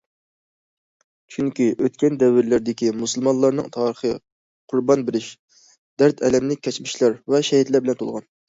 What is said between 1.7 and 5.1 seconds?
ئۆتكەن دەۋرلەردىكى مۇسۇلمانلارنىڭ تارىخى قۇربان